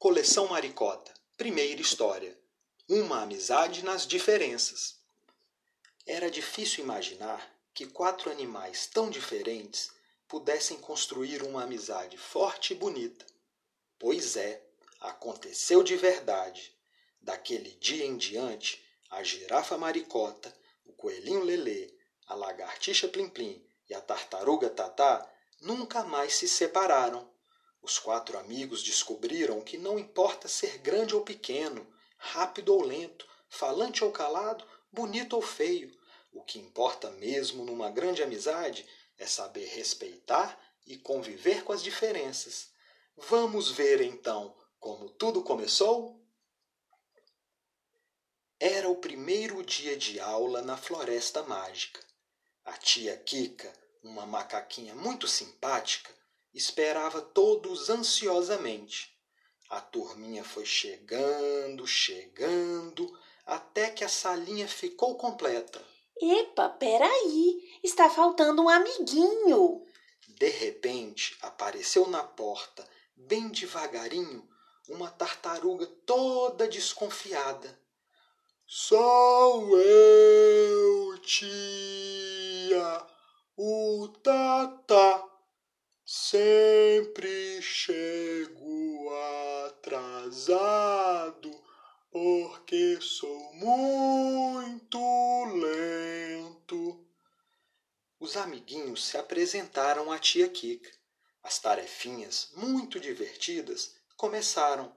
Coleção 0.00 0.46
Maricota, 0.46 1.12
primeira 1.36 1.80
história. 1.80 2.38
Uma 2.88 3.22
amizade 3.22 3.84
nas 3.84 4.06
diferenças. 4.06 4.94
Era 6.06 6.30
difícil 6.30 6.84
imaginar 6.84 7.52
que 7.74 7.84
quatro 7.84 8.30
animais 8.30 8.86
tão 8.86 9.10
diferentes 9.10 9.90
pudessem 10.28 10.76
construir 10.76 11.42
uma 11.42 11.64
amizade 11.64 12.16
forte 12.16 12.72
e 12.72 12.76
bonita. 12.76 13.26
Pois 13.98 14.36
é, 14.36 14.62
aconteceu 15.00 15.82
de 15.82 15.96
verdade. 15.96 16.72
Daquele 17.20 17.70
dia 17.80 18.06
em 18.06 18.16
diante, 18.16 18.80
a 19.10 19.24
girafa 19.24 19.76
maricota, 19.76 20.54
o 20.86 20.92
coelhinho 20.92 21.42
lelê, 21.42 21.92
a 22.28 22.36
lagartixa 22.36 23.08
plim 23.08 23.28
plim 23.28 23.60
e 23.90 23.94
a 23.94 24.00
tartaruga 24.00 24.70
tatá 24.70 25.28
nunca 25.60 26.04
mais 26.04 26.36
se 26.36 26.46
separaram. 26.46 27.28
Os 27.80 27.98
quatro 27.98 28.38
amigos 28.38 28.82
descobriram 28.82 29.60
que 29.60 29.78
não 29.78 29.98
importa 29.98 30.48
ser 30.48 30.78
grande 30.78 31.14
ou 31.14 31.22
pequeno, 31.22 31.86
rápido 32.16 32.74
ou 32.74 32.82
lento, 32.82 33.26
falante 33.48 34.04
ou 34.04 34.10
calado, 34.10 34.64
bonito 34.92 35.34
ou 35.34 35.42
feio. 35.42 35.96
O 36.32 36.42
que 36.42 36.58
importa 36.58 37.10
mesmo 37.10 37.64
numa 37.64 37.90
grande 37.90 38.22
amizade 38.22 38.86
é 39.16 39.26
saber 39.26 39.66
respeitar 39.66 40.58
e 40.86 40.96
conviver 40.96 41.64
com 41.64 41.72
as 41.72 41.82
diferenças. 41.82 42.70
Vamos 43.16 43.70
ver 43.70 44.00
então 44.00 44.56
como 44.78 45.10
tudo 45.10 45.42
começou? 45.42 46.18
Era 48.60 48.88
o 48.88 48.96
primeiro 48.96 49.62
dia 49.62 49.96
de 49.96 50.18
aula 50.18 50.62
na 50.62 50.76
Floresta 50.76 51.42
Mágica. 51.42 52.04
A 52.64 52.72
tia 52.76 53.16
Kika, 53.16 53.72
uma 54.02 54.26
macaquinha 54.26 54.94
muito 54.94 55.26
simpática, 55.26 56.14
esperava 56.54 57.20
todos 57.20 57.90
ansiosamente. 57.90 59.16
A 59.68 59.80
turminha 59.80 60.42
foi 60.42 60.64
chegando, 60.64 61.86
chegando, 61.86 63.06
até 63.44 63.90
que 63.90 64.02
a 64.02 64.08
salinha 64.08 64.66
ficou 64.66 65.16
completa. 65.16 65.84
Epa, 66.20 66.68
peraí, 66.70 67.78
está 67.82 68.10
faltando 68.10 68.62
um 68.62 68.68
amiguinho. 68.68 69.86
De 70.26 70.48
repente, 70.48 71.36
apareceu 71.42 72.08
na 72.08 72.24
porta, 72.24 72.88
bem 73.14 73.48
devagarinho, 73.48 74.48
uma 74.88 75.10
tartaruga 75.10 75.86
toda 76.06 76.66
desconfiada. 76.66 77.78
Sou 78.66 79.78
eu, 79.78 81.18
tia, 81.18 83.06
o 83.56 84.08
Tata. 84.22 85.27
Sempre 86.10 87.60
chego 87.60 89.10
atrasado 89.66 91.50
porque 92.10 92.98
sou 93.02 93.52
muito 93.52 94.98
lento. 95.52 97.06
Os 98.18 98.38
amiguinhos 98.38 99.04
se 99.04 99.18
apresentaram 99.18 100.10
à 100.10 100.18
tia 100.18 100.48
Kika. 100.48 100.90
As 101.42 101.58
tarefinhas, 101.58 102.52
muito 102.56 102.98
divertidas, 102.98 103.94
começaram. 104.16 104.90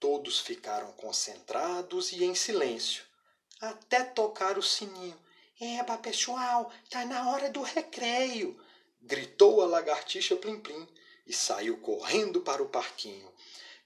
Todos 0.00 0.40
ficaram 0.40 0.90
concentrados 0.94 2.10
e 2.10 2.24
em 2.24 2.34
silêncio, 2.34 3.04
até 3.60 4.02
tocar 4.02 4.58
o 4.58 4.62
sininho. 4.64 5.16
Eba, 5.60 5.96
pessoal, 5.96 6.72
tá 6.90 7.04
na 7.04 7.30
hora 7.30 7.48
do 7.50 7.62
recreio! 7.62 8.60
Gritou 9.02 9.62
a 9.62 9.66
lagartixa 9.66 10.36
Plim 10.36 10.60
Plim 10.60 10.88
e 11.26 11.32
saiu 11.32 11.78
correndo 11.78 12.40
para 12.40 12.62
o 12.62 12.68
parquinho. 12.68 13.32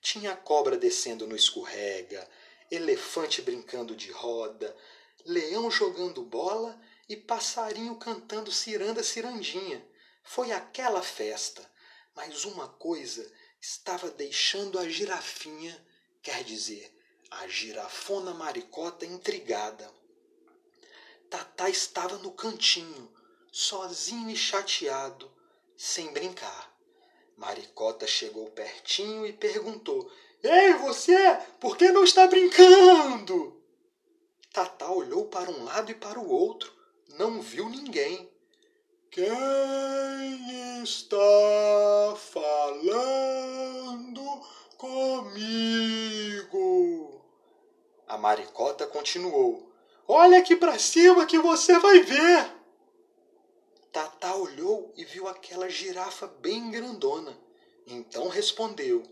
Tinha 0.00 0.36
cobra 0.36 0.76
descendo 0.76 1.26
no 1.26 1.36
escorrega, 1.36 2.28
elefante 2.70 3.40
brincando 3.42 3.96
de 3.96 4.10
roda, 4.10 4.76
leão 5.24 5.70
jogando 5.70 6.22
bola 6.22 6.80
e 7.08 7.16
passarinho 7.16 7.97
cantando 7.97 8.53
ciranda 8.53 9.03
cirandinha. 9.03 9.86
Foi 10.22 10.53
aquela 10.53 11.03
festa, 11.03 11.69
mas 12.14 12.44
uma 12.44 12.69
coisa 12.69 13.30
estava 13.60 14.10
deixando 14.10 14.78
a 14.78 14.88
girafinha 14.88 15.84
quer 16.24 16.42
dizer, 16.42 16.91
a 17.30 17.47
girafona 17.47 18.32
maricota 18.32 19.04
intrigada. 19.04 19.92
Tatá 21.28 21.69
estava 21.69 22.16
no 22.16 22.32
cantinho, 22.32 23.12
sozinho 23.56 24.28
e 24.31 24.37
chateado, 24.37 25.31
sem 25.76 26.12
brincar. 26.12 26.75
Maricota 27.37 28.04
chegou 28.04 28.50
pertinho 28.50 29.25
e 29.25 29.32
perguntou: 29.32 30.10
Ei, 30.42 30.72
você, 30.72 31.38
por 31.60 31.76
que 31.76 31.92
não 31.92 32.03
está 32.03 32.26
brincando? 32.26 33.62
Tatá 34.53 34.91
olhou 34.91 35.26
para 35.26 35.53
um 35.53 35.62
lado 35.62 35.88
e 35.92 35.94
para 35.94 36.19
o 36.19 36.28
outro, 36.28 36.72
não 37.10 37.41
viu 37.41 37.69
ninguém. 37.69 38.28
Quem 39.09 40.82
está 40.82 41.16
falando 42.32 43.04
comigo? 44.76 46.44
A 48.09 48.19
maricota 48.19 48.84
continuou. 48.88 49.72
Olha 50.09 50.38
aqui 50.38 50.56
para 50.56 50.76
cima 50.76 51.25
que 51.25 51.38
você 51.38 51.78
vai 51.78 52.00
ver. 52.00 52.63
Tatá 53.94 54.34
olhou 54.34 54.93
e 54.97 55.05
viu 55.05 55.28
aquela 55.28 55.71
girafa 55.71 56.27
bem 56.27 56.69
grandona. 56.69 57.38
Então 57.87 58.27
respondeu: 58.27 59.05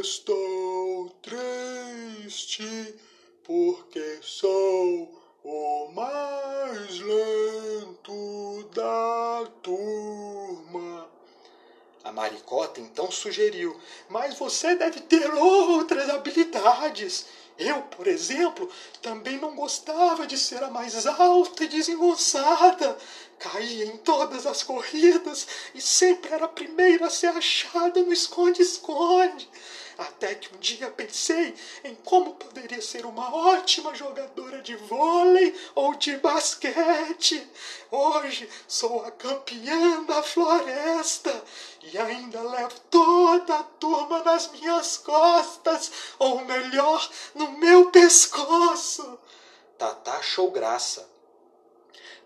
Estou 0.00 1.10
triste 1.22 2.96
porque 3.44 4.18
sou 4.20 5.16
o 5.44 5.86
mais 5.94 6.98
lento 6.98 8.68
da 8.74 9.48
turma. 9.62 11.08
A 12.02 12.10
maricota 12.10 12.80
então 12.80 13.12
sugeriu: 13.12 13.80
Mas 14.08 14.36
você 14.36 14.74
deve 14.74 15.02
ter 15.02 15.32
outras 15.32 16.10
habilidades. 16.10 17.26
Eu, 17.58 17.82
por 17.82 18.06
exemplo, 18.06 18.68
também 19.00 19.38
não 19.38 19.54
gostava 19.54 20.26
de 20.26 20.36
ser 20.36 20.62
a 20.62 20.70
mais 20.70 21.06
alta 21.06 21.64
e 21.64 21.68
desengonçada. 21.68 22.98
Caía 23.38 23.86
em 23.86 23.96
todas 23.98 24.46
as 24.46 24.62
corridas 24.62 25.46
e 25.74 25.80
sempre 25.80 26.32
era 26.32 26.44
a 26.44 26.48
primeira 26.48 27.06
a 27.06 27.10
ser 27.10 27.28
achada 27.28 28.02
no 28.02 28.12
esconde-esconde. 28.12 29.48
Até 29.98 30.34
que 30.34 30.54
um 30.54 30.58
dia 30.58 30.90
pensei 30.90 31.54
em 31.82 31.94
como 31.94 32.34
poderia 32.34 32.82
ser 32.82 33.06
uma 33.06 33.34
ótima 33.34 33.94
jogadora 33.94 34.60
de 34.60 34.76
vôlei 34.76 35.54
ou 35.74 35.94
de 35.94 36.18
basquete. 36.18 37.50
Hoje 37.90 38.48
sou 38.68 39.02
a 39.06 39.10
campeã 39.10 40.04
da 40.04 40.22
floresta 40.22 41.42
e 41.82 41.96
ainda 41.96 42.42
levo 42.42 42.78
toda 42.90 43.54
a 43.54 43.62
turma 43.62 44.22
nas 44.22 44.50
minhas 44.52 44.98
costas, 44.98 45.90
ou 46.18 46.44
melhor, 46.44 47.10
no 47.34 47.52
meu 47.52 47.90
pescoço. 47.90 49.18
Tatá 49.78 50.18
achou 50.18 50.50
graça. 50.50 51.08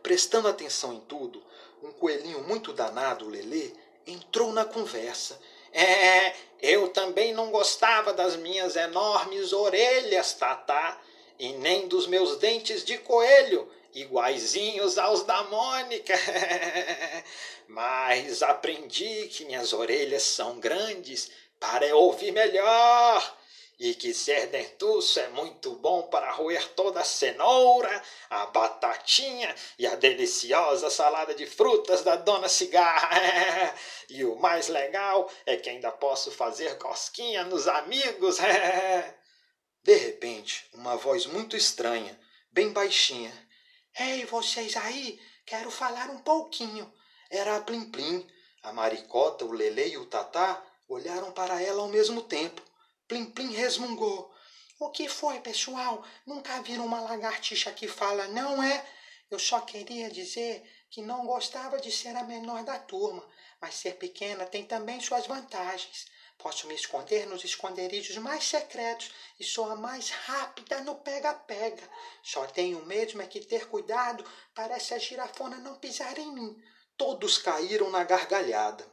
Prestando 0.03 0.49
atenção 0.49 0.93
em 0.95 1.01
tudo, 1.01 1.41
um 1.83 1.93
coelhinho 1.93 2.43
muito 2.43 2.73
danado, 2.73 3.29
Lelê, 3.29 3.73
entrou 4.07 4.53
na 4.53 4.65
conversa 4.65 5.39
é, 5.73 6.35
eu 6.63 6.89
também 6.89 7.33
não 7.33 7.51
gostava 7.51 8.13
das 8.13 8.37
minhas 8.37 8.77
enormes 8.77 9.53
orelhas, 9.53 10.35
Tatá, 10.35 11.01
e 11.39 11.53
nem 11.55 11.89
dos 11.89 12.07
meus 12.07 12.37
dentes 12.37 12.85
de 12.85 12.99
coelho, 12.99 13.71
iguaizinhos 13.95 14.99
aos 14.99 15.23
da 15.25 15.43
Mônica. 15.45 16.15
Mas 17.67 18.43
aprendi 18.43 19.29
que 19.29 19.45
minhas 19.45 19.73
orelhas 19.73 20.23
são 20.23 20.59
grandes 20.59 21.31
para 21.59 21.87
eu 21.87 21.99
ouvir 21.99 22.33
melhor 22.33 23.40
e 23.81 23.95
que 23.95 24.13
ser 24.13 24.49
dentuço 24.49 25.19
é 25.19 25.29
muito 25.29 25.75
bom 25.77 26.03
para 26.03 26.31
roer 26.33 26.69
toda 26.75 27.01
a 27.01 27.05
cenoura, 27.05 28.03
a 28.29 28.45
batatinha 28.45 29.55
e 29.79 29.87
a 29.87 29.95
deliciosa 29.95 30.91
salada 30.91 31.35
de 31.35 31.47
frutas 31.47 32.03
da 32.03 32.15
dona 32.15 32.47
Cigarra. 32.47 33.09
e 34.11 34.23
o 34.23 34.37
mais 34.37 34.69
legal 34.69 35.31
é 35.47 35.57
que 35.57 35.71
ainda 35.71 35.91
posso 35.91 36.31
fazer 36.31 36.77
cosquinha 36.77 37.43
nos 37.45 37.67
amigos. 37.67 38.37
De 39.83 39.97
repente, 39.97 40.69
uma 40.75 40.99
voz 40.99 41.25
muito 41.25 41.57
estranha, 41.57 42.21
bem 42.53 42.71
baixinha. 42.75 43.33
Ei, 43.99 44.27
vocês 44.27 44.77
aí, 44.77 45.19
quero 45.47 45.71
falar 45.71 46.11
um 46.11 46.19
pouquinho. 46.19 46.93
Era 47.31 47.57
a 47.57 47.61
Plim 47.63 47.91
Plim. 47.91 48.29
A 48.63 48.75
maricota, 48.75 49.47
o 49.47 49.53
Lele 49.53 49.93
e 49.93 49.97
o 49.97 50.05
Tatá 50.05 50.63
olharam 50.87 51.33
para 51.33 51.63
ela 51.63 51.81
ao 51.81 51.89
mesmo 51.89 52.21
tempo. 52.21 52.70
Plim 53.11 53.25
Plim 53.33 53.53
resmungou. 53.53 54.33
O 54.79 54.89
que 54.91 55.09
foi, 55.09 55.41
pessoal? 55.41 56.07
Nunca 56.25 56.63
viram 56.63 56.87
uma 56.87 57.01
lagartixa 57.01 57.73
que 57.73 57.89
fala, 57.89 58.29
não 58.29 58.63
é? 58.63 58.87
Eu 59.29 59.37
só 59.37 59.61
queria 59.63 60.09
dizer 60.09 60.63
que 60.89 61.03
não 61.03 61.27
gostava 61.27 61.81
de 61.81 61.91
ser 61.91 62.15
a 62.17 62.23
menor 62.23 62.63
da 62.63 62.79
turma, 62.79 63.29
mas 63.61 63.75
ser 63.75 63.95
pequena 63.97 64.47
tem 64.47 64.65
também 64.65 65.01
suas 65.01 65.27
vantagens. 65.27 66.07
Posso 66.39 66.69
me 66.69 66.75
esconder 66.77 67.27
nos 67.27 67.43
esconderijos 67.43 68.17
mais 68.19 68.45
secretos 68.45 69.11
e 69.41 69.43
sou 69.45 69.69
a 69.69 69.75
mais 69.75 70.11
rápida 70.11 70.81
no 70.83 70.95
pega-pega. 70.95 71.83
Só 72.23 72.47
tenho 72.47 72.87
mesmo 72.87 73.21
é 73.23 73.27
que 73.27 73.41
ter 73.41 73.67
cuidado 73.67 74.25
para 74.55 74.77
essa 74.77 74.97
girafona 75.01 75.57
não 75.57 75.81
pisar 75.81 76.17
em 76.17 76.33
mim. 76.33 76.57
Todos 76.97 77.39
caíram 77.39 77.91
na 77.91 78.05
gargalhada. 78.05 78.89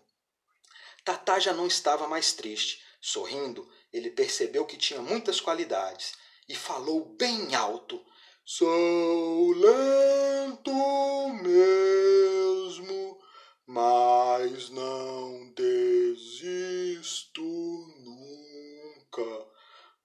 Tatá 1.06 1.38
já 1.38 1.54
não 1.54 1.68
estava 1.68 2.08
mais 2.08 2.34
triste. 2.34 2.87
Sorrindo, 3.00 3.68
ele 3.92 4.10
percebeu 4.12 4.66
que 4.66 4.78
tinha 4.78 5.02
muitas 5.02 5.40
qualidades 5.40 6.14
e 6.50 6.56
falou 6.56 7.16
bem 7.18 7.56
alto: 7.56 8.04
Sou 8.46 9.52
lento 9.52 10.72
mesmo, 11.44 13.20
mas 13.66 14.70
não 14.70 15.54
desisto 15.54 17.44
nunca. 18.00 19.48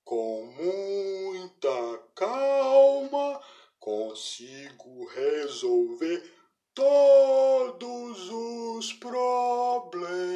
Com 0.04 0.44
muita 0.46 1.98
calma 2.14 3.40
consigo 3.78 5.06
resolver 5.06 6.22
todos 6.74 8.30
os 8.30 8.92
problemas 8.92 10.32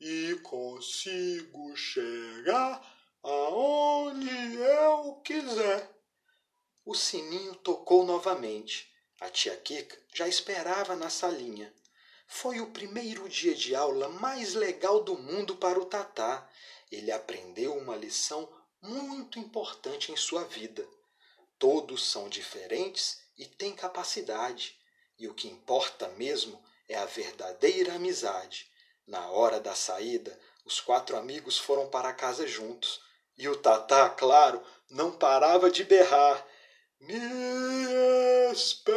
e 0.00 0.38
consigo 0.42 1.76
chegar 2.56 2.96
aonde 3.22 4.56
eu 4.56 5.14
quiser. 5.24 5.90
O 6.84 6.94
sininho 6.94 7.54
tocou 7.56 8.04
novamente. 8.04 8.90
A 9.20 9.28
tia 9.28 9.56
Kika 9.56 9.96
já 10.14 10.26
esperava 10.28 10.94
na 10.94 11.10
salinha. 11.10 11.72
Foi 12.26 12.60
o 12.60 12.70
primeiro 12.70 13.28
dia 13.28 13.54
de 13.54 13.74
aula 13.74 14.08
mais 14.08 14.54
legal 14.54 15.02
do 15.02 15.16
mundo 15.16 15.56
para 15.56 15.78
o 15.78 15.86
Tatá. 15.86 16.48
Ele 16.90 17.10
aprendeu 17.10 17.76
uma 17.76 17.96
lição 17.96 18.48
muito 18.80 19.38
importante 19.38 20.12
em 20.12 20.16
sua 20.16 20.44
vida. 20.44 20.86
Todos 21.58 22.10
são 22.10 22.28
diferentes 22.28 23.20
e 23.38 23.46
têm 23.46 23.74
capacidade, 23.74 24.78
e 25.18 25.26
o 25.26 25.34
que 25.34 25.48
importa 25.48 26.08
mesmo 26.10 26.62
é 26.88 26.96
a 26.96 27.06
verdadeira 27.06 27.94
amizade. 27.94 28.70
Na 29.06 29.30
hora 29.30 29.58
da 29.58 29.74
saída, 29.74 30.38
os 30.66 30.80
quatro 30.80 31.16
amigos 31.16 31.56
foram 31.56 31.86
para 31.86 32.12
casa 32.12 32.46
juntos, 32.46 33.00
e 33.38 33.48
o 33.48 33.56
Tatá, 33.56 34.10
claro, 34.10 34.60
não 34.90 35.12
parava 35.12 35.70
de 35.70 35.84
berrar. 35.84 36.44
Me 36.98 37.14
esperem, 38.52 38.96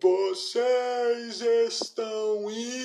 vocês 0.00 1.40
estão 1.40 2.48
indo 2.50 2.75